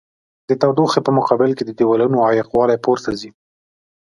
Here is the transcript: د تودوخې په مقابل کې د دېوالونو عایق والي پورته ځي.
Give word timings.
د 0.49 0.51
تودوخې 0.61 0.99
په 1.03 1.11
مقابل 1.17 1.51
کې 1.57 1.63
د 1.65 1.71
دېوالونو 1.79 2.17
عایق 2.25 2.47
والي 2.51 2.77
پورته 2.85 3.09
ځي. 3.19 3.29